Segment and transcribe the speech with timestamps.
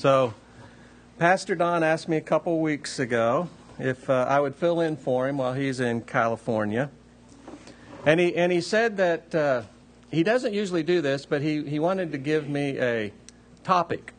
[0.00, 0.32] So,
[1.18, 5.28] Pastor Don asked me a couple weeks ago if uh, I would fill in for
[5.28, 6.88] him while he's in California.
[8.06, 9.62] And he, and he said that uh,
[10.10, 13.12] he doesn't usually do this, but he, he wanted to give me a
[13.62, 14.14] topic.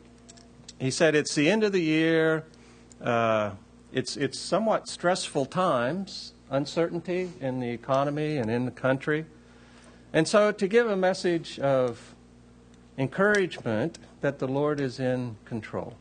[0.77, 2.45] He said, It's the end of the year,
[3.03, 3.53] uh,
[3.91, 9.25] it's, it's somewhat stressful times, uncertainty in the economy and in the country.
[10.13, 12.13] And so, to give a message of
[12.99, 15.95] encouragement that the Lord is in control.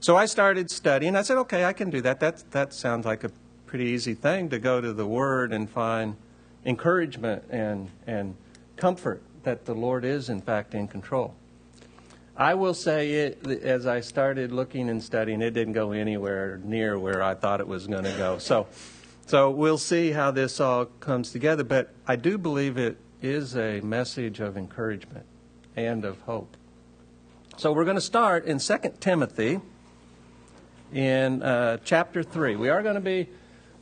[0.00, 1.14] So I started studying.
[1.14, 2.20] I said, okay, I can do that.
[2.20, 3.30] That, that sounds like a
[3.66, 6.16] pretty easy thing to go to the Word and find
[6.64, 8.34] encouragement and, and
[8.76, 11.34] comfort that the Lord is, in fact, in control.
[12.36, 16.98] I will say, it, as I started looking and studying, it didn't go anywhere near
[16.98, 18.38] where I thought it was going to go.
[18.38, 18.66] So,
[19.26, 21.64] so we'll see how this all comes together.
[21.64, 25.26] But I do believe it is a message of encouragement
[25.76, 26.56] and of hope.
[27.56, 29.60] So we're going to start in 2 Timothy
[30.92, 32.56] in uh, chapter 3.
[32.56, 33.28] We are going to be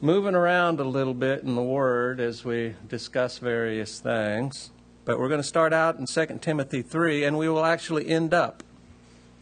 [0.00, 4.72] moving around a little bit in the Word as we discuss various things.
[5.04, 8.34] But we're going to start out in 2 Timothy 3, and we will actually end
[8.34, 8.64] up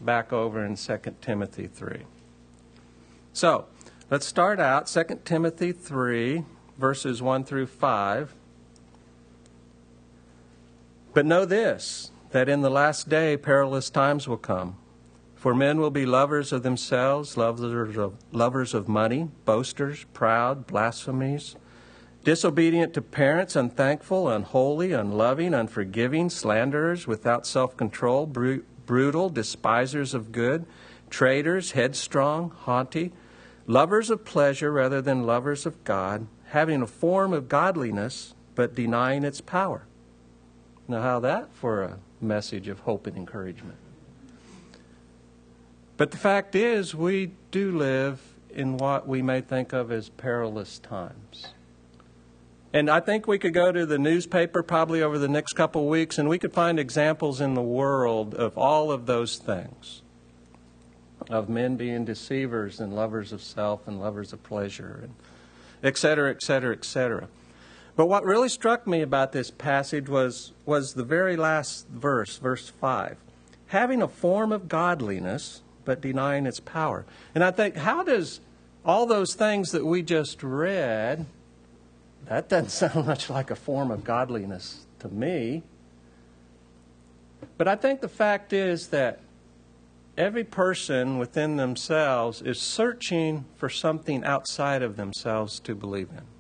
[0.01, 2.03] back over in 2 Timothy 3.
[3.33, 3.67] So,
[4.11, 6.45] let's start out 2 Timothy 3,
[6.77, 8.35] verses 1 through 5.
[11.15, 14.77] But know this that in the last day perilous times will come.
[15.35, 21.57] For men will be lovers of themselves, lovers of, lovers of money, boasters, proud, blasphemies,
[22.25, 30.33] disobedient to parents, unthankful, unholy, unloving, unforgiving, slanderers, without self control, br- brutal, despisers of
[30.33, 30.67] good,
[31.11, 33.13] traitors, headstrong, haughty,
[33.67, 39.23] lovers of pleasure rather than lovers of God, having a form of godliness but denying
[39.23, 39.87] its power.
[40.89, 43.79] Now, how that for a message of hope and encouragement.
[45.97, 50.79] But the fact is, we do live in what we may think of as perilous
[50.79, 51.49] times.
[52.73, 55.89] And I think we could go to the newspaper probably over the next couple of
[55.89, 60.03] weeks and we could find examples in the world of all of those things
[61.31, 65.15] of men being deceivers and lovers of self and lovers of pleasure and
[65.83, 67.29] et cetera, et cetera, et cetera.
[67.97, 72.69] But what really struck me about this passage was, was the very last verse, verse
[72.69, 73.17] 5.
[73.69, 77.07] Having a form of godliness, but denying its power.
[77.35, 78.41] And I think, how does
[78.87, 81.27] all those things that we just read,
[82.27, 85.65] that doesn't sound much like a form of godliness to me.
[87.59, 89.21] But I think the fact is that
[90.17, 96.36] every person within themselves is searching for something outside of themselves to believe in.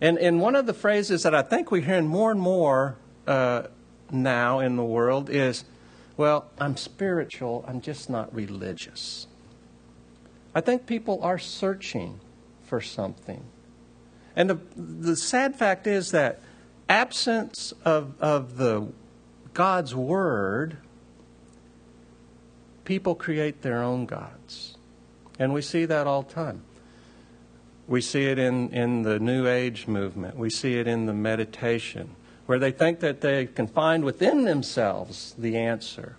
[0.00, 3.64] And, and one of the phrases that I think we're hearing more and more uh,
[4.10, 5.64] now in the world is,
[6.16, 9.26] well, I'm spiritual, I'm just not religious.
[10.54, 12.20] I think people are searching
[12.64, 13.44] for something.
[14.36, 16.40] And the, the sad fact is that
[16.88, 18.88] absence of, of the
[19.52, 20.78] God's Word,
[22.84, 24.76] people create their own gods.
[25.38, 26.62] And we see that all the time.
[27.88, 30.36] We see it in, in the New Age movement.
[30.36, 35.34] We see it in the meditation, where they think that they can find within themselves
[35.38, 36.16] the answer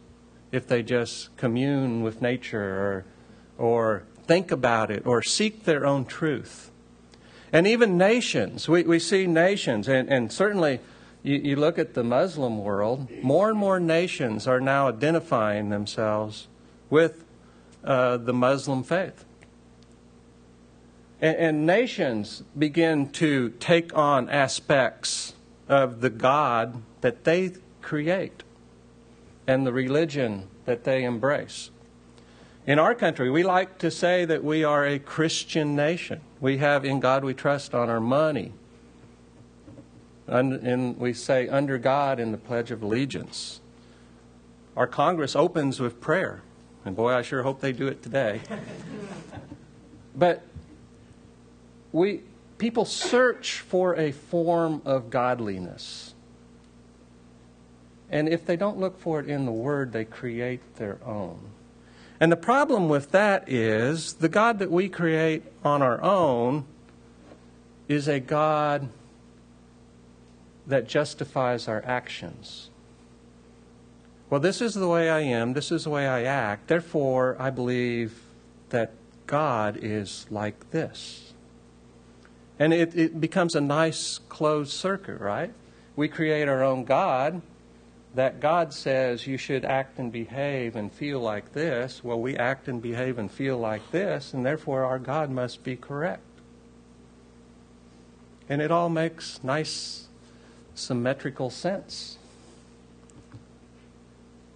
[0.51, 3.05] if they just commune with nature
[3.59, 6.71] or, or think about it or seek their own truth.
[7.53, 10.79] And even nations, we, we see nations, and, and certainly
[11.21, 16.47] you, you look at the Muslim world, more and more nations are now identifying themselves
[16.89, 17.25] with
[17.83, 19.25] uh, the Muslim faith.
[21.21, 25.33] And, and nations begin to take on aspects
[25.67, 28.43] of the God that they create
[29.47, 31.71] and the religion that they embrace.
[32.67, 36.21] In our country, we like to say that we are a Christian nation.
[36.39, 38.53] We have in God we trust on our money.
[40.27, 43.61] And we say under God in the Pledge of Allegiance.
[44.77, 46.43] Our Congress opens with prayer.
[46.85, 48.41] And boy, I sure hope they do it today.
[50.15, 50.43] but
[51.91, 52.21] we,
[52.57, 56.13] people search for a form of godliness.
[58.09, 61.39] And if they don't look for it in the Word, they create their own.
[62.19, 66.65] And the problem with that is the God that we create on our own
[67.87, 68.89] is a God
[70.67, 72.69] that justifies our actions.
[74.29, 77.49] Well, this is the way I am, this is the way I act, therefore I
[77.49, 78.21] believe
[78.69, 78.93] that
[79.25, 81.33] God is like this.
[82.59, 85.53] And it, it becomes a nice closed circuit, right?
[85.95, 87.41] We create our own God,
[88.15, 92.67] that God says you should act and behave and feel like this, well, we act
[92.67, 96.23] and behave and feel like this, and therefore our God must be correct.
[98.49, 100.07] And it all makes nice
[100.73, 102.17] symmetrical sense.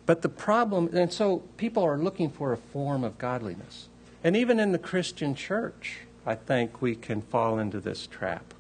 [0.06, 3.88] But the problem, and so people are looking for a form of godliness.
[4.24, 8.54] And even in the Christian church, I think we can fall into this trap.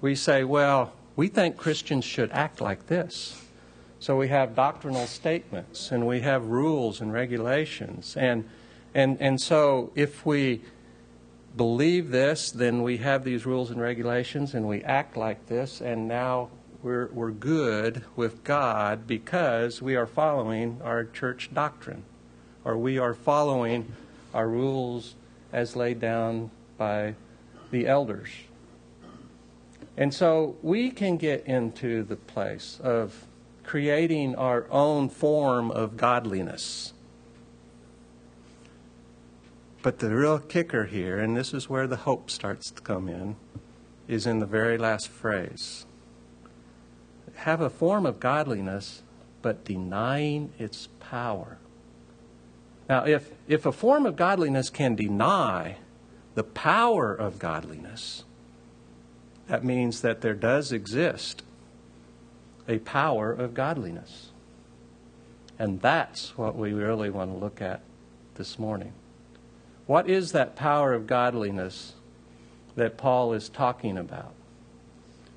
[0.00, 3.40] We say, well, we think Christians should act like this.
[4.00, 8.16] So we have doctrinal statements and we have rules and regulations.
[8.16, 8.48] And,
[8.94, 10.62] and, and so if we
[11.56, 16.08] believe this, then we have these rules and regulations and we act like this, and
[16.08, 16.50] now
[16.82, 22.04] we're, we're good with God because we are following our church doctrine
[22.64, 23.92] or we are following
[24.34, 25.14] our rules
[25.54, 27.14] as laid down by
[27.70, 28.28] the elders.
[29.96, 33.26] And so we can get into the place of
[33.62, 36.92] creating our own form of godliness.
[39.80, 43.36] But the real kicker here, and this is where the hope starts to come in,
[44.08, 45.86] is in the very last phrase.
[47.36, 49.02] Have a form of godliness,
[49.40, 51.58] but denying its power.
[52.88, 55.76] Now, if, if a form of godliness can deny
[56.34, 58.24] the power of godliness,
[59.48, 61.42] that means that there does exist
[62.68, 64.30] a power of godliness.
[65.58, 67.80] And that's what we really want to look at
[68.34, 68.92] this morning.
[69.86, 71.94] What is that power of godliness
[72.74, 74.32] that Paul is talking about?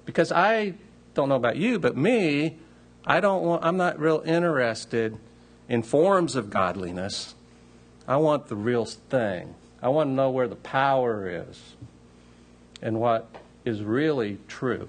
[0.05, 0.75] Because I
[1.13, 2.57] don't know about you, but me,
[3.05, 5.17] I don't want, I'm not real interested
[5.69, 7.35] in forms of godliness.
[8.07, 9.55] I want the real thing.
[9.81, 11.75] I want to know where the power is
[12.81, 13.29] and what
[13.65, 14.87] is really true.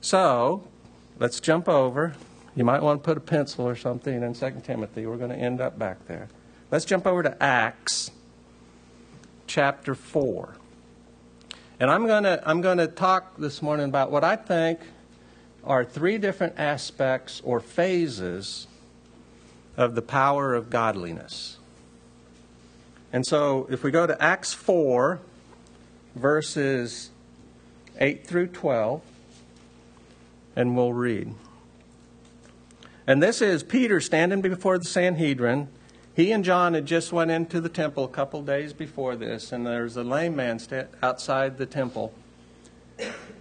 [0.00, 0.66] So,
[1.18, 2.14] let's jump over.
[2.54, 5.06] You might want to put a pencil or something in 2 Timothy.
[5.06, 6.28] We're going to end up back there.
[6.70, 8.10] Let's jump over to Acts
[9.46, 10.56] chapter 4.
[11.78, 14.80] And I'm going to I'm going to talk this morning about what I think
[15.62, 18.66] are three different aspects or phases
[19.76, 21.58] of the power of godliness.
[23.12, 25.20] And so if we go to Acts 4
[26.14, 27.10] verses
[27.98, 29.02] 8 through 12
[30.56, 31.34] and we'll read.
[33.06, 35.68] And this is Peter standing before the Sanhedrin.
[36.14, 39.66] He and John had just went into the temple a couple days before this, and
[39.66, 40.58] there's a lame man
[41.02, 42.12] outside the temple.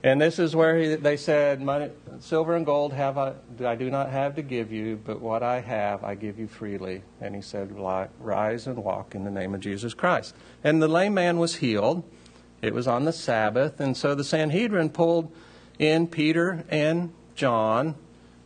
[0.05, 3.33] And this is where he, they said, Money, Silver and gold have I,
[3.65, 7.01] I do not have to give you, but what I have I give you freely.
[7.19, 7.75] And he said,
[8.19, 10.35] Rise and walk in the name of Jesus Christ.
[10.63, 12.03] And the lame man was healed.
[12.61, 13.79] It was on the Sabbath.
[13.79, 15.31] And so the Sanhedrin pulled
[15.79, 17.95] in Peter and John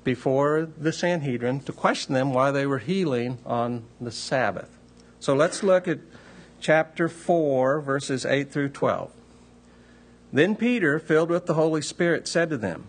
[0.06, 4.78] before the Sanhedrin to question them why they were healing on the Sabbath.
[5.20, 6.00] So let's look at
[6.62, 9.12] chapter 4, verses 8 through 12.
[10.32, 12.88] Then Peter, filled with the Holy Spirit, said to them,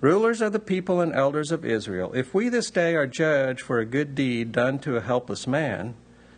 [0.00, 3.78] Rulers of the people and elders of Israel, if we this day are judged for
[3.78, 5.94] a good deed done to a helpless man,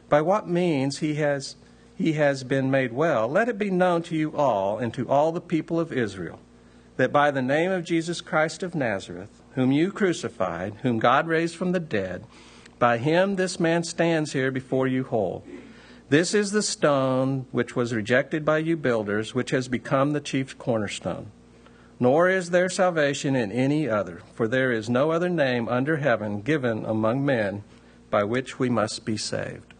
[0.09, 1.57] by what means he has,
[1.97, 5.33] he has been made well, let it be known to you all and to all
[5.33, 6.39] the people of Israel
[6.97, 11.57] that by the name of Jesus Christ of Nazareth, whom you crucified, whom God raised
[11.57, 12.25] from the dead,
[12.79, 15.45] by him this man stands here before you whole.
[16.09, 20.57] This is the stone which was rejected by you builders, which has become the chief
[20.57, 21.33] cornerstone.
[21.99, 26.43] Nor is there salvation in any other, for there is no other name under heaven
[26.43, 27.65] given among men
[28.09, 29.75] by which we must be saved.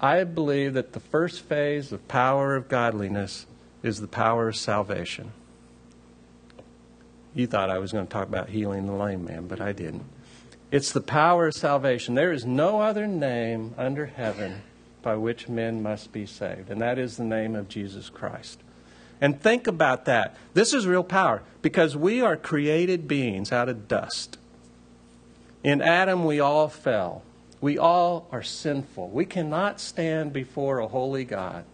[0.00, 3.46] I believe that the first phase of power of godliness
[3.82, 5.32] is the power of salvation.
[7.34, 10.04] You thought I was going to talk about healing the lame man, but I didn't.
[10.72, 12.14] It's the power of salvation.
[12.14, 14.62] There is no other name under heaven
[15.02, 18.58] by which men must be saved, and that is the name of Jesus Christ.
[19.20, 20.34] And think about that.
[20.54, 24.38] This is real power because we are created beings out of dust.
[25.62, 27.22] In Adam, we all fell.
[27.60, 29.10] We all are sinful.
[29.10, 31.64] We cannot stand before a holy God.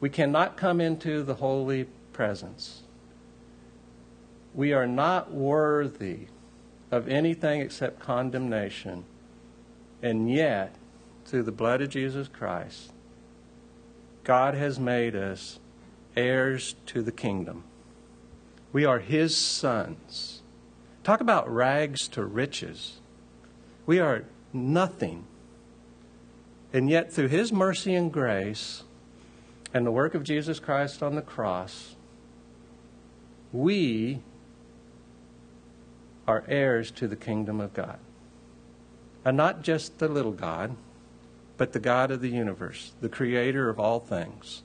[0.00, 2.82] We cannot come into the holy presence.
[4.52, 6.26] We are not worthy
[6.92, 9.04] of anything except condemnation.
[10.02, 10.76] And yet,
[11.24, 12.92] through the blood of Jesus Christ,
[14.22, 15.58] God has made us
[16.14, 17.64] heirs to the kingdom.
[18.72, 20.42] We are His sons.
[21.02, 23.00] Talk about rags to riches.
[23.86, 25.24] We are nothing.
[26.72, 28.84] And yet, through His mercy and grace,
[29.74, 31.96] and the work of Jesus Christ on the cross,
[33.50, 34.20] we
[36.26, 37.98] are heirs to the kingdom of God.
[39.24, 40.76] And not just the little God,
[41.56, 44.62] but the God of the universe, the creator of all things.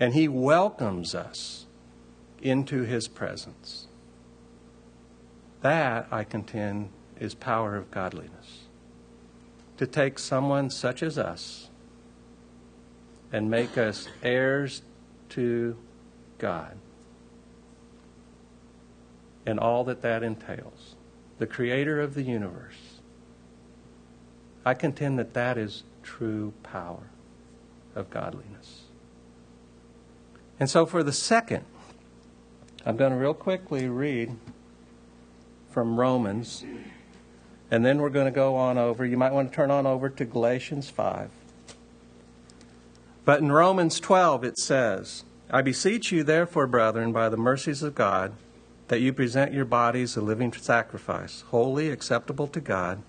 [0.00, 1.66] And he welcomes us
[2.40, 3.86] into his presence.
[5.60, 6.90] That, I contend,
[7.20, 8.66] is power of godliness.
[9.78, 11.68] To take someone such as us
[13.32, 14.82] and make us heirs
[15.30, 15.76] to
[16.38, 16.76] God
[19.48, 20.94] and all that that entails,
[21.38, 23.00] the creator of the universe.
[24.62, 27.08] I contend that that is true power
[27.94, 28.82] of godliness.
[30.60, 31.64] And so, for the second,
[32.84, 34.36] I'm going to real quickly read
[35.70, 36.62] from Romans,
[37.70, 39.06] and then we're going to go on over.
[39.06, 41.30] You might want to turn on over to Galatians 5.
[43.24, 47.94] But in Romans 12, it says, I beseech you, therefore, brethren, by the mercies of
[47.94, 48.34] God,
[48.88, 53.02] that you present your bodies a living sacrifice, holy, acceptable to God,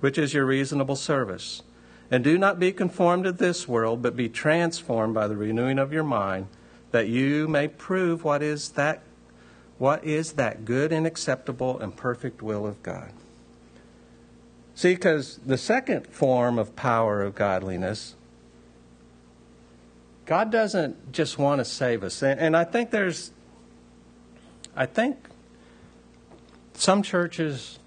[0.00, 1.62] which is your reasonable service.
[2.10, 5.92] And do not be conformed to this world, but be transformed by the renewing of
[5.92, 6.46] your mind,
[6.92, 9.02] that you may prove what is that
[9.76, 13.10] what is that good and acceptable and perfect will of God.
[14.76, 18.14] See, because the second form of power of godliness
[20.26, 22.22] God doesn't just want to save us.
[22.22, 23.30] And, and I think there's,
[24.76, 25.28] I think
[26.74, 27.78] some churches,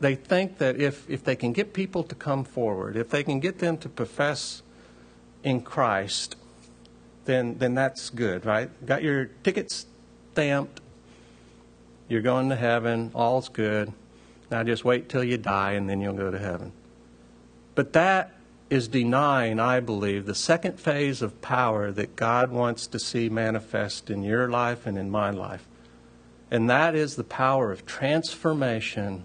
[0.00, 3.40] they think that if, if they can get people to come forward, if they can
[3.40, 4.62] get them to profess
[5.42, 6.36] in Christ,
[7.24, 8.70] then, then that's good, right?
[8.84, 9.86] Got your tickets
[10.32, 10.80] stamped,
[12.08, 13.92] you're going to heaven, all's good.
[14.50, 16.72] Now just wait till you die and then you'll go to heaven.
[17.74, 18.32] But that
[18.70, 24.10] is denying, I believe, the second phase of power that God wants to see manifest
[24.10, 25.66] in your life and in my life.
[26.54, 29.24] And that is the power of transformation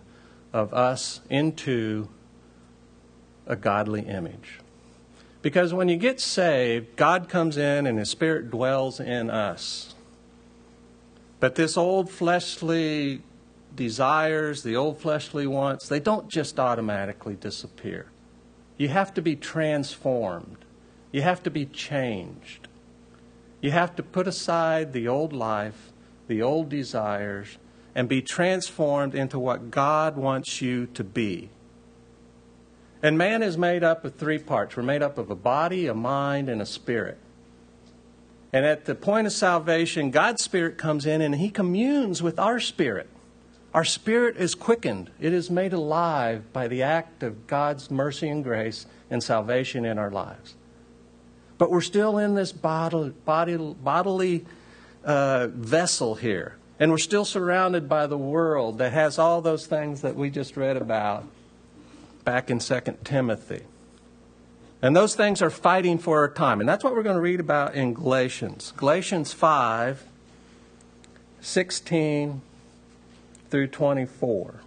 [0.51, 2.09] of us into
[3.45, 4.61] a godly image.
[5.43, 9.93] Because when you get saved, God comes in and His Spirit dwells in us.
[11.39, 13.21] But this old fleshly
[13.75, 18.07] desires, the old fleshly wants, they don't just automatically disappear.
[18.75, 20.65] You have to be transformed.
[21.11, 22.67] You have to be changed.
[23.61, 25.91] You have to put aside the old life,
[26.29, 27.57] the old desires,
[27.93, 31.49] and be transformed into what God wants you to be.
[33.03, 34.77] And man is made up of three parts.
[34.77, 37.17] We're made up of a body, a mind, and a spirit.
[38.51, 42.59] And at the point of salvation, God's Spirit comes in and He communes with our
[42.59, 43.09] spirit.
[43.73, 48.43] Our spirit is quickened, it is made alive by the act of God's mercy and
[48.43, 50.55] grace and salvation in our lives.
[51.59, 53.13] But we're still in this bodily,
[55.03, 56.57] uh, vessel here.
[56.79, 60.55] And we're still surrounded by the world that has all those things that we just
[60.55, 61.25] read about
[62.23, 63.63] back in 2 Timothy.
[64.81, 66.61] And those things are fighting for our time.
[66.61, 68.71] And that's what we're going to read about in Galatians.
[68.77, 70.05] Galatians 5,
[71.41, 72.41] 16
[73.49, 74.61] through 24.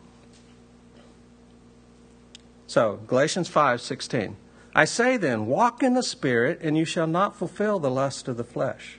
[2.67, 4.37] So, Galatians 5:16.
[4.75, 8.39] I say then, walk in the spirit, and you shall not fulfill the lust of
[8.39, 8.99] the flesh.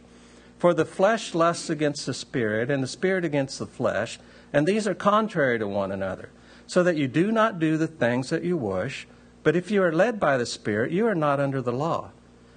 [0.64, 4.18] For the flesh lusts against the spirit, and the spirit against the flesh,
[4.54, 6.30] and these are contrary to one another,
[6.68, 9.06] so that you do not do the things that you wish.
[9.44, 12.12] But if you are led by the spirit, you are not under the law.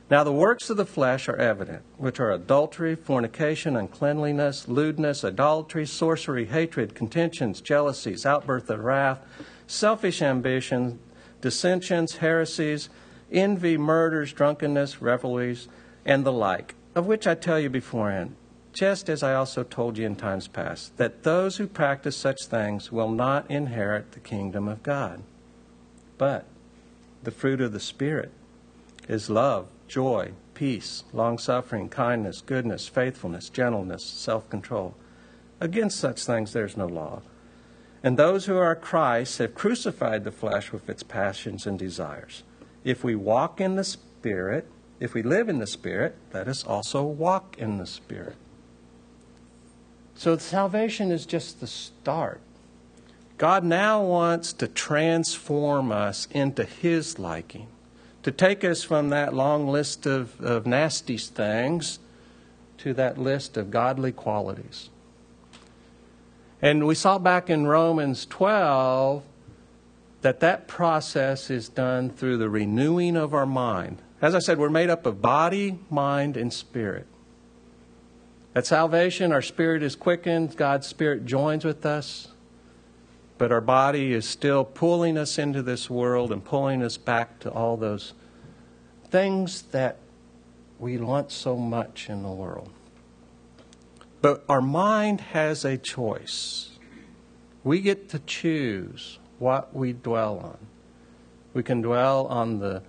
[0.08, 5.84] Now the works of the flesh are evident, which are adultery, fornication, uncleanliness, lewdness, idolatry,
[5.84, 9.18] sorcery, hatred, contentions, jealousies, outburst of wrath,
[9.66, 11.00] selfish ambition,
[11.40, 12.88] dissensions, heresies,
[13.32, 15.66] envy, murders, drunkenness, revelries,
[16.04, 18.35] and the like, of which I tell you beforehand,
[18.73, 22.91] just as I also told you in times past, that those who practice such things
[22.91, 25.23] will not inherit the kingdom of God.
[26.17, 26.47] But
[27.23, 28.33] the fruit of the Spirit
[29.09, 34.95] is love joy, peace, long suffering, kindness, goodness, faithfulness, gentleness, self control.
[35.61, 37.21] Against such things there's no law.
[38.03, 42.43] And those who are Christ have crucified the flesh with its passions and desires.
[42.85, 44.67] If we walk in the Spirit,
[45.00, 48.37] if we live in the Spirit, let us also walk in the Spirit.
[50.15, 52.41] So salvation is just the start.
[53.38, 57.69] God now wants to transform us into His liking
[58.26, 62.00] to take us from that long list of, of nasty things
[62.76, 64.91] to that list of godly qualities.
[66.61, 69.23] And we saw back in Romans 12
[70.26, 74.02] that that process is done through the renewing of our mind.
[74.21, 77.06] As I said, we're made up of body, mind, and spirit.
[78.52, 82.33] At salvation, our spirit is quickened, God's spirit joins with us,
[83.38, 87.50] But our body is still pulling us into this world and pulling us back to
[87.52, 88.12] all those
[89.09, 89.99] things that
[90.80, 92.71] we want so much in the world.
[94.23, 96.80] But our mind has a choice.
[97.62, 100.59] We get to choose what we dwell on.
[101.55, 102.83] We can dwell on the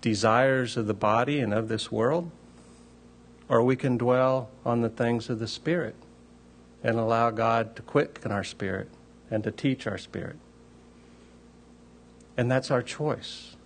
[0.00, 2.30] desires of the body and of this world,
[3.48, 5.94] or we can dwell on the things of the Spirit
[6.82, 8.88] and allow God to quicken our spirit
[9.30, 10.36] and to teach our spirit.
[12.36, 13.56] And that's our choice.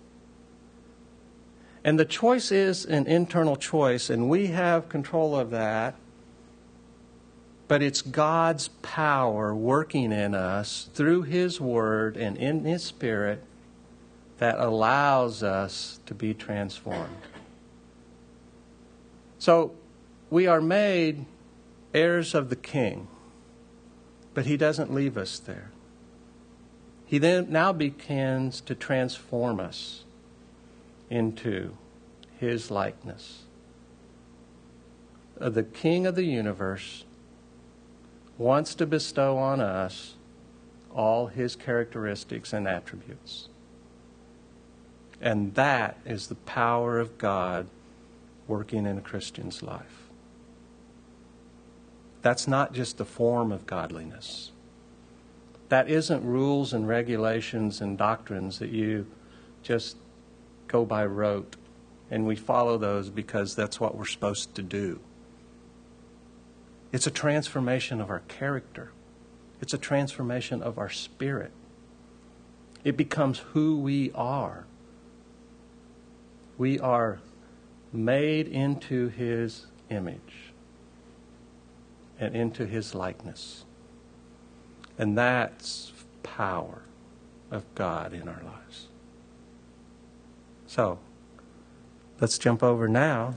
[1.83, 5.95] And the choice is an internal choice, and we have control of that.
[7.67, 13.43] But it's God's power working in us through His Word and in His Spirit
[14.37, 17.17] that allows us to be transformed.
[19.39, 19.73] So
[20.29, 21.25] we are made
[21.93, 23.07] heirs of the King,
[24.33, 25.71] but He doesn't leave us there.
[27.05, 30.03] He then now begins to transform us
[31.09, 31.75] into
[32.39, 33.43] His likeness.
[35.39, 37.05] Uh, the King of the universe
[38.37, 40.15] wants to bestow on us
[40.93, 43.49] all His characteristics and attributes.
[45.21, 47.67] And that is the power of God
[48.47, 50.09] working in a Christian's life.
[52.21, 54.51] That's not just the form of godliness.
[55.69, 59.07] That isn't rules and regulations and doctrines that you
[59.63, 59.97] just
[60.67, 61.55] go by rote
[62.09, 64.99] and we follow those because that's what we're supposed to do.
[66.97, 68.91] It's a transformation of our character.
[69.61, 71.51] It's a transformation of our spirit.
[72.83, 74.65] It becomes who we are.
[76.57, 77.19] We are
[77.93, 80.53] made into His image
[82.19, 83.63] and into His likeness.
[84.97, 86.81] And that's power
[87.51, 88.87] of God in our lives.
[90.65, 90.97] So,
[92.19, 93.35] let's jump over now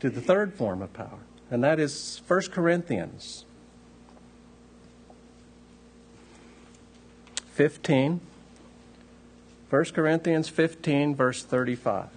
[0.00, 3.44] to the third form of power, and that is 1 Corinthians
[7.58, 8.20] 15.
[9.70, 12.08] 1 Corinthians 15, verse 35.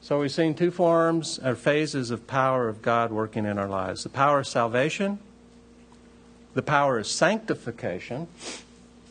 [0.00, 4.02] So we've seen two forms or phases of power of God working in our lives
[4.02, 5.18] the power of salvation,
[6.54, 8.28] the power of sanctification,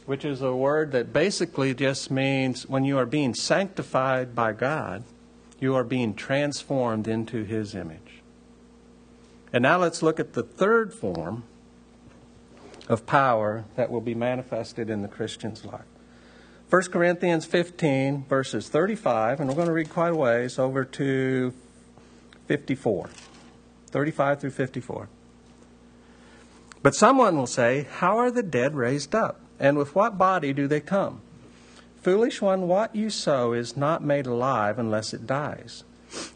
[0.06, 5.04] which is a word that basically just means when you are being sanctified by God,
[5.60, 8.13] you are being transformed into His image.
[9.54, 11.44] And now let's look at the third form
[12.90, 15.86] of power that will be manifested in the Christian's life.
[16.72, 21.54] 1 Corinthians 15, verses 35, and we're going to read quite a ways over to
[22.48, 23.10] 54.
[23.92, 25.08] 35 through 54.
[26.82, 29.40] But someone will say, How are the dead raised up?
[29.60, 31.22] And with what body do they come?
[32.02, 35.84] Foolish one, what you sow is not made alive unless it dies.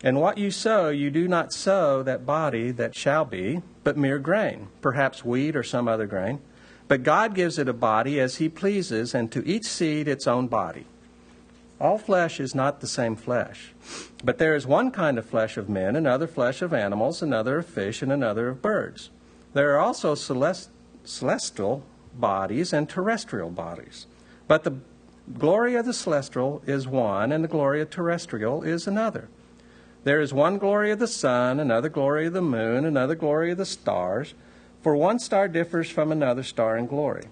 [0.03, 4.19] And what you sow, you do not sow that body that shall be, but mere
[4.19, 6.39] grain, perhaps wheat or some other grain.
[6.87, 10.47] But God gives it a body as He pleases, and to each seed its own
[10.47, 10.85] body.
[11.79, 13.73] All flesh is not the same flesh.
[14.23, 17.67] But there is one kind of flesh of men, another flesh of animals, another of
[17.67, 19.11] fish, and another of birds.
[19.53, 20.69] There are also celest-
[21.03, 21.83] celestial
[22.15, 24.07] bodies and terrestrial bodies.
[24.47, 24.77] But the
[25.37, 29.29] glory of the celestial is one, and the glory of terrestrial is another.
[30.07, 33.57] There is one glory of the sun, another glory of the moon, another glory of
[33.57, 34.35] the stars
[34.81, 37.25] for one star differs from another star in glory.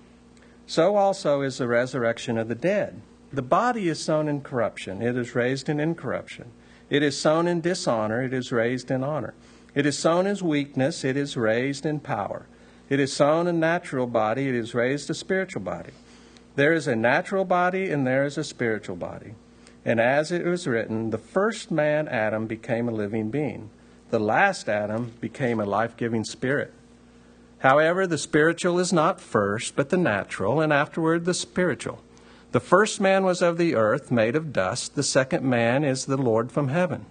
[0.67, 2.99] So also is the resurrection of the dead.
[3.31, 6.51] The body is sown in corruption, it is raised in incorruption.
[6.89, 9.35] It is sown in dishonor, it is raised in honor.
[9.73, 12.45] It is sown as weakness, it is raised in power.
[12.89, 15.93] It is sown a natural body, it is raised a spiritual body.
[16.57, 19.35] There is a natural body and there is a spiritual body.
[19.86, 23.69] And as it was written, the first man, Adam, became a living being.
[24.10, 26.74] The last Adam became a life giving spirit.
[27.60, 32.02] However, the spiritual is not first, but the natural, and afterward the spiritual.
[32.52, 34.95] The first man was of the earth, made of dust.
[34.95, 37.06] The second man is the Lord from heaven.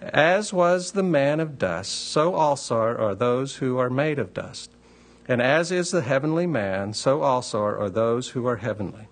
[0.00, 4.70] As was the man of dust, so also are those who are made of dust.
[5.28, 9.08] And as is the heavenly man, so also are those who are heavenly.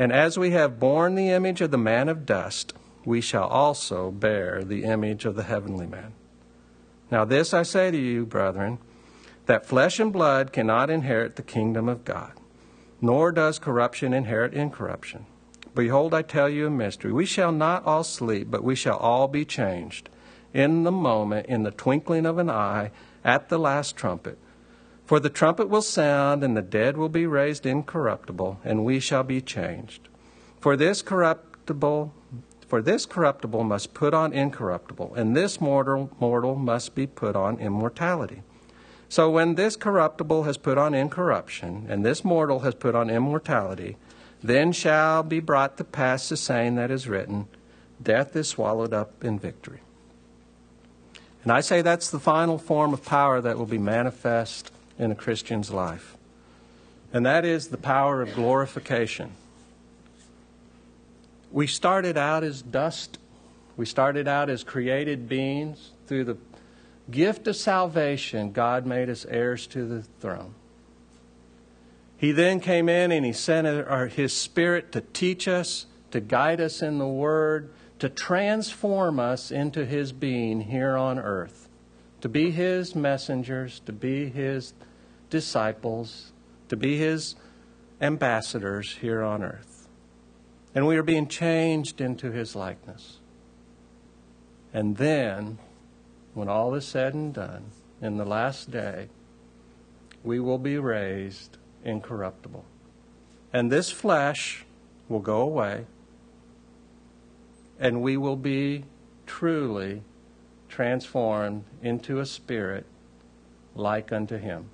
[0.00, 2.72] And as we have borne the image of the man of dust,
[3.04, 6.14] we shall also bear the image of the heavenly man.
[7.10, 8.78] Now, this I say to you, brethren
[9.44, 12.32] that flesh and blood cannot inherit the kingdom of God,
[13.02, 15.26] nor does corruption inherit incorruption.
[15.74, 17.12] Behold, I tell you a mystery.
[17.12, 20.08] We shall not all sleep, but we shall all be changed
[20.54, 22.90] in the moment, in the twinkling of an eye,
[23.22, 24.38] at the last trumpet.
[25.10, 29.24] For the trumpet will sound, and the dead will be raised incorruptible, and we shall
[29.24, 30.08] be changed.
[30.60, 32.14] For this corruptible
[32.68, 37.58] for this corruptible must put on incorruptible, and this mortal mortal must be put on
[37.58, 38.42] immortality.
[39.08, 43.96] So when this corruptible has put on incorruption, and this mortal has put on immortality,
[44.44, 47.48] then shall be brought to pass the saying that is written,
[48.00, 49.80] Death is swallowed up in victory.
[51.42, 54.70] And I say that's the final form of power that will be manifest
[55.00, 56.16] in a Christian's life.
[57.12, 59.32] And that is the power of glorification.
[61.50, 63.18] We started out as dust.
[63.76, 65.92] We started out as created beings.
[66.06, 66.36] Through the
[67.10, 70.54] gift of salvation, God made us heirs to the throne.
[72.18, 73.66] He then came in and He sent
[74.12, 79.86] His Spirit to teach us, to guide us in the Word, to transform us into
[79.86, 81.70] His being here on earth,
[82.20, 84.74] to be His messengers, to be His
[85.30, 86.32] disciples,
[86.68, 87.36] to be his
[88.00, 89.88] ambassadors here on earth.
[90.74, 93.18] And we are being changed into his likeness.
[94.72, 95.58] And then,
[96.34, 99.08] when all is said and done, in the last day,
[100.22, 102.64] we will be raised incorruptible.
[103.52, 104.64] And this flesh
[105.08, 105.86] will go away,
[107.80, 108.84] and we will be
[109.26, 110.02] truly
[110.68, 112.86] transformed into a spirit
[113.74, 114.70] like unto him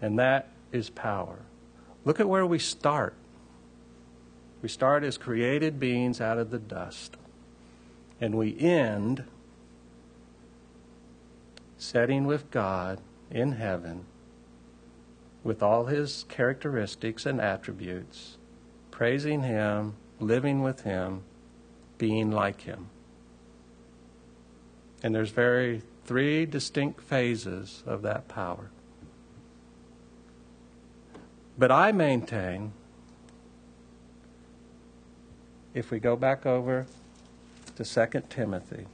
[0.00, 1.40] and that is power.
[2.04, 3.14] Look at where we start.
[4.62, 7.16] We start as created beings out of the dust,
[8.20, 9.24] and we end
[11.78, 14.04] setting with God in heaven
[15.42, 18.36] with all his characteristics and attributes,
[18.90, 21.22] praising him, living with him,
[21.96, 22.88] being like him.
[25.02, 28.70] And there's very three distinct phases of that power.
[31.60, 32.72] But I maintain,
[35.74, 36.86] if we go back over
[37.76, 38.86] to 2 Timothy,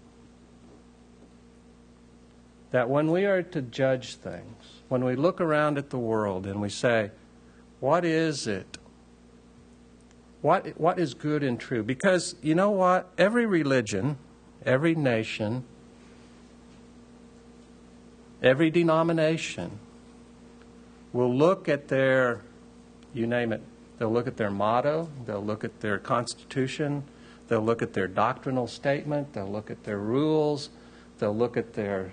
[2.73, 6.61] that when we are to judge things, when we look around at the world and
[6.61, 7.13] we say,
[7.79, 8.79] what is it?
[10.43, 11.85] What, what is good and true?
[11.85, 13.09] Because you know what?
[13.17, 14.19] Every religion,
[14.65, 15.63] every nation,
[18.43, 19.79] every denomination
[21.13, 22.43] will look at their
[23.17, 23.63] you name it.
[23.99, 27.05] They'll look at their motto, they'll look at their constitution,
[27.49, 30.69] they'll look at their doctrinal statement, they'll look at their rules,
[31.19, 32.13] they'll look at their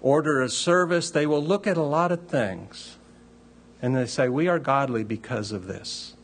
[0.00, 1.10] order of service.
[1.10, 2.96] They will look at a lot of things.
[3.80, 6.14] And they say, We are godly because of this.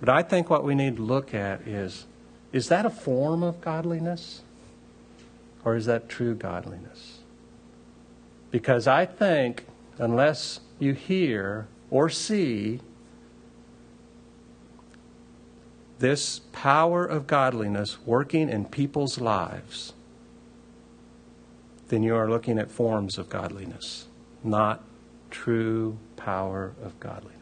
[0.00, 2.06] But I think what we need to look at is
[2.52, 4.42] is that a form of godliness?
[5.64, 7.18] Or is that true godliness?
[8.50, 9.66] Because I think
[9.98, 12.80] unless you hear or see
[15.98, 19.92] this power of godliness working in people's lives,
[21.88, 24.06] then you are looking at forms of godliness,
[24.42, 24.82] not
[25.30, 27.36] true power of godliness.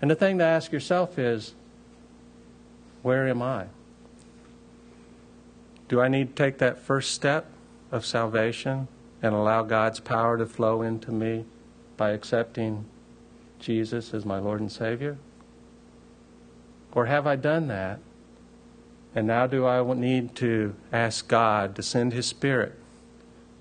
[0.00, 1.54] And the thing to ask yourself is
[3.02, 3.66] where am I?
[5.88, 7.50] Do I need to take that first step
[7.92, 8.88] of salvation
[9.22, 11.44] and allow God's power to flow into me
[11.96, 12.84] by accepting
[13.58, 15.18] Jesus as my Lord and Savior?
[16.92, 18.00] Or have I done that?
[19.14, 22.74] And now do I need to ask God to send His Spirit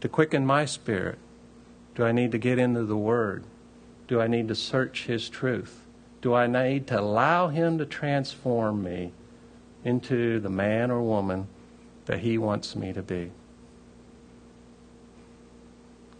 [0.02, 1.18] to quicken my spirit?
[1.96, 3.44] Do I need to get into the Word?
[4.08, 5.82] Do I need to search His truth?
[6.22, 9.14] Do I need to allow Him to transform me
[9.84, 11.48] into the man or woman
[12.06, 13.32] that He wants me to be?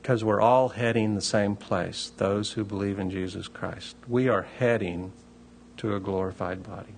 [0.06, 3.96] Because we're all heading the same place, those who believe in Jesus Christ.
[4.08, 5.14] We are heading
[5.78, 6.94] to a glorified body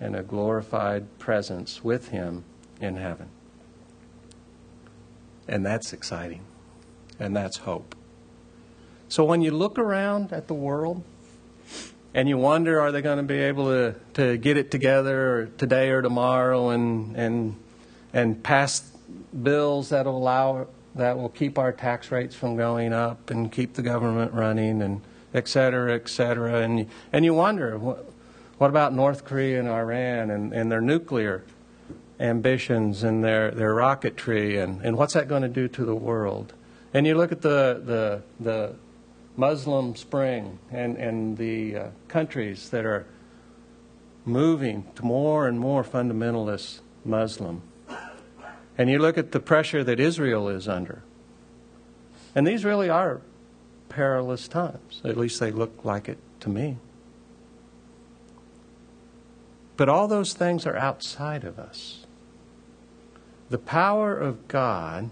[0.00, 2.44] and a glorified presence with Him
[2.80, 3.28] in heaven.
[5.46, 6.44] And that's exciting.
[7.20, 7.94] And that's hope.
[9.10, 11.04] So when you look around at the world
[12.14, 15.90] and you wonder, are they going to be able to, to get it together today
[15.90, 17.56] or tomorrow and, and,
[18.14, 18.80] and pass
[19.42, 23.74] bills that will allow that will keep our tax rates from going up and keep
[23.74, 25.02] the government running and
[25.34, 26.60] et cetera, et cetera.
[26.60, 28.10] And, and you wonder, what,
[28.58, 31.44] what about North Korea and Iran and, and their nuclear
[32.18, 36.54] ambitions and their, their rocketry and, and what's that going to do to the world?
[36.94, 38.76] And you look at the, the, the
[39.36, 43.06] Muslim Spring and, and the uh, countries that are
[44.24, 47.60] moving to more and more fundamentalist Muslim
[48.78, 51.02] and you look at the pressure that Israel is under
[52.34, 53.20] And these really are
[53.88, 55.00] perilous times.
[55.04, 56.76] At least they look like it to me.
[59.76, 62.06] But all those things are outside of us.
[63.48, 65.10] The power of God,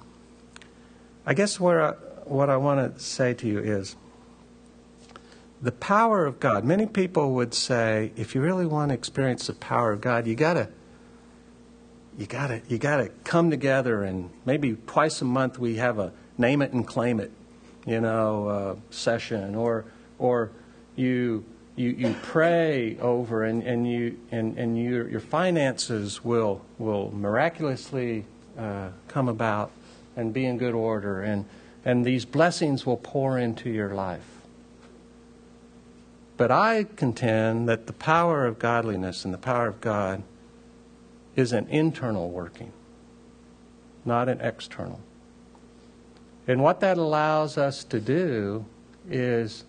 [1.25, 1.91] I guess where I,
[2.25, 3.97] what I want to say to you is
[5.63, 6.65] the power of God.
[6.65, 10.35] Many people would say, if you really want to experience the power of God, you
[10.35, 10.69] gotta
[12.19, 16.63] you gotta you gotta come together and maybe twice a month we have a name
[16.63, 17.31] it and claim it,
[17.87, 19.85] you know, uh, session, or
[20.19, 20.51] or
[20.97, 21.45] you
[21.77, 28.25] you, you pray over and, and you and, and your your finances will will miraculously
[28.57, 29.73] uh, come about
[30.17, 31.45] and be in good order and
[31.85, 34.41] and these blessings will pour into your life.
[36.37, 40.23] But I contend that the power of godliness and the power of God
[41.37, 42.73] is an internal working,
[44.05, 45.01] not an external.
[46.47, 48.67] And what that allows us to do
[49.09, 49.65] is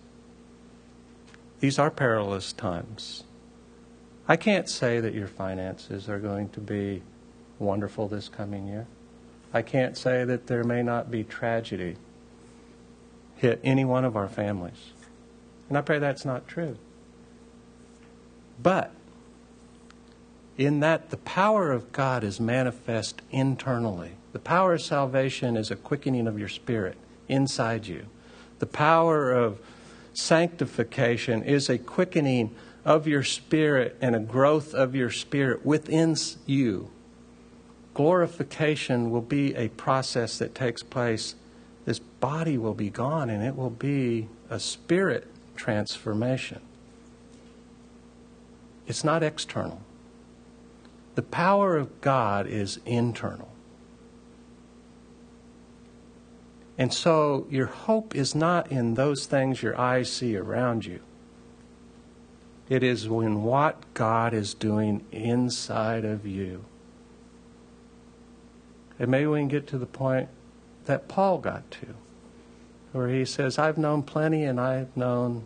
[1.60, 3.24] these are perilous times.
[4.28, 7.02] I can't say that your finances are going to be
[7.58, 8.86] wonderful this coming year.
[9.54, 11.96] I can't say that there may not be tragedy
[13.36, 14.92] hit any one of our families.
[15.68, 16.76] And I pray that's not true.
[18.62, 18.90] But
[20.58, 24.12] in that the power of God is manifest internally.
[24.32, 26.96] The power of salvation is a quickening of your spirit
[27.28, 28.06] inside you.
[28.58, 29.60] The power of
[30.14, 36.16] sanctification is a quickening of your spirit and a growth of your spirit within
[36.46, 36.90] you.
[37.92, 41.34] Glorification will be a process that takes place.
[41.84, 46.60] This body will be gone and it will be a spirit transformation.
[48.86, 49.80] It's not external.
[51.16, 53.48] The power of God is internal.
[56.78, 61.00] And so your hope is not in those things your eyes see around you.
[62.68, 66.66] It is in what God is doing inside of you.
[68.98, 70.28] And maybe we can get to the point
[70.84, 71.94] that Paul got to,
[72.92, 75.44] where he says, I've known plenty and I've known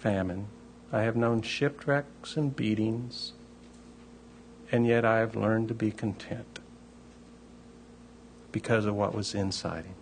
[0.00, 0.48] famine.
[0.92, 3.32] I have known shipwrecks and beatings,
[4.72, 6.58] and yet I have learned to be content
[8.50, 9.94] because of what was inside him.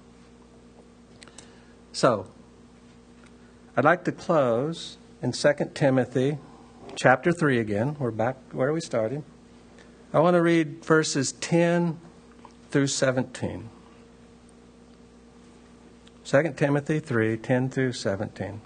[1.92, 2.28] So,
[3.76, 6.38] I'd like to close in 2 Timothy
[6.96, 7.96] chapter 3 again.
[7.98, 9.22] We're back where we started.
[10.12, 12.00] I want to read verses 10
[12.70, 13.68] through 17.
[16.24, 18.60] 2 Timothy 3 10 through 17.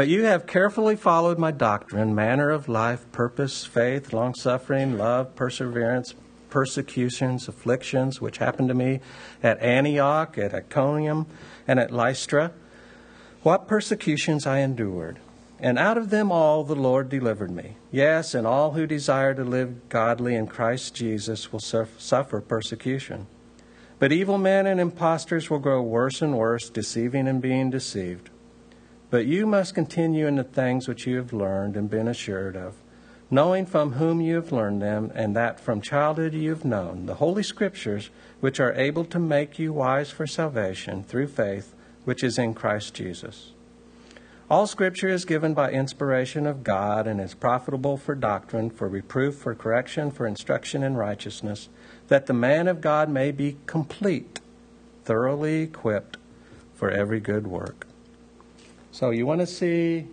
[0.00, 5.36] But you have carefully followed my doctrine, manner of life, purpose, faith, long suffering, love,
[5.36, 6.14] perseverance,
[6.48, 9.00] persecutions, afflictions, which happened to me
[9.42, 11.26] at Antioch, at Iconium,
[11.68, 12.52] and at Lystra.
[13.42, 15.18] What persecutions I endured.
[15.58, 17.76] And out of them all the Lord delivered me.
[17.92, 23.26] Yes, and all who desire to live godly in Christ Jesus will suffer persecution.
[23.98, 28.30] But evil men and impostors will grow worse and worse, deceiving and being deceived.
[29.10, 32.74] But you must continue in the things which you have learned and been assured of
[33.30, 37.14] knowing from whom you have learned them, and that from childhood you have known the
[37.14, 42.38] Holy Scriptures, which are able to make you wise for salvation through faith which is
[42.38, 43.52] in Christ Jesus.
[44.50, 49.36] All Scripture is given by inspiration of God and is profitable for doctrine, for reproof,
[49.36, 51.68] for correction, for instruction in righteousness,
[52.08, 54.40] that the man of God may be complete,
[55.04, 56.16] thoroughly equipped
[56.74, 57.86] for every good work.
[58.92, 60.06] So, you want to see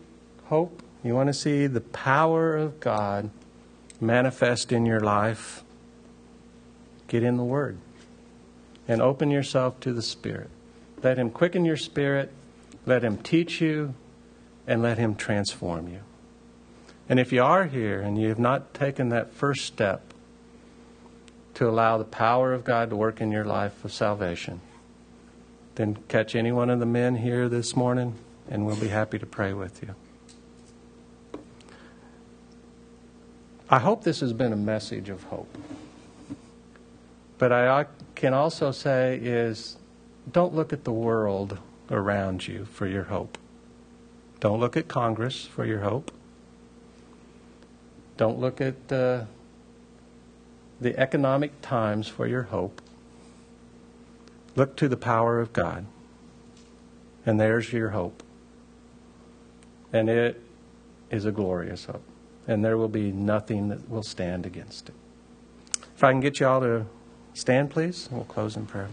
[0.46, 0.84] hope?
[1.04, 3.30] You want to see the power of God
[4.00, 5.64] manifest in your life?
[7.08, 7.78] Get in the Word
[8.88, 10.50] and open yourself to the Spirit.
[11.04, 12.32] Let Him quicken your spirit,
[12.86, 13.94] let Him teach you,
[14.66, 16.00] and let Him transform you.
[17.10, 20.14] And if you are here and you have not taken that first step
[21.54, 24.62] to allow the power of God to work in your life of salvation,
[25.76, 28.16] then catch any one of the men here this morning,
[28.50, 29.96] and we'll be happy to pray with you.
[33.70, 35.58] I hope this has been a message of hope.
[37.38, 39.78] But I can also say is
[40.32, 41.60] don't look at the world
[41.92, 43.38] around you for your hope.
[44.40, 46.12] Don't look at Congress for your hope.
[48.16, 49.26] Don't look at uh,
[50.80, 52.82] the economic times for your hope.
[54.56, 55.86] Look to the power of God.
[57.26, 58.24] And there's your hope.
[59.98, 60.42] And it
[61.10, 62.04] is a glorious hope
[62.48, 64.96] and there will be nothing that will stand against it.
[65.96, 66.86] If I can get you all to
[67.38, 68.90] Stand, please, we'll close in prayer.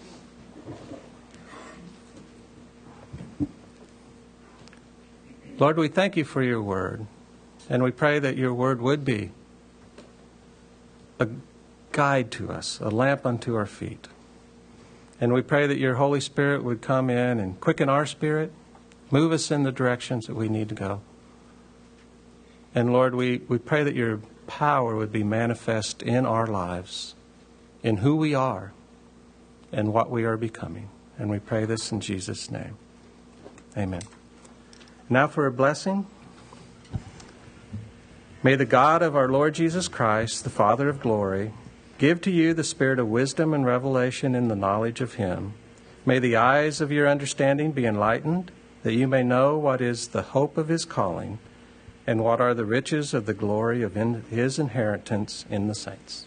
[5.59, 7.07] Lord, we thank you for your word,
[7.71, 9.31] and we pray that your word would be
[11.19, 11.27] a
[11.93, 14.09] guide to us, a lamp unto our feet.
[15.19, 18.53] And we pray that your Holy Spirit would come in and quicken our spirit,
[19.14, 21.00] move us in the directions that we need to go.
[22.74, 27.14] And Lord, we, we pray that your power would be manifest in our lives,
[27.85, 28.72] in who we are,
[29.70, 30.88] and what we are becoming.
[31.16, 32.77] And we pray this in Jesus' name.
[33.79, 34.03] Amen.
[35.09, 36.09] Now for a blessing.
[38.42, 41.53] May the God of our Lord Jesus Christ, the Father of glory,
[41.98, 45.55] give to you the spirit of wisdom and revelation in the knowledge of Him.
[46.05, 48.50] May the eyes of your understanding be enlightened,
[48.85, 51.38] that you may know what is the hope of His calling,
[52.07, 56.27] and what are the riches of the glory of His inheritance in the saints.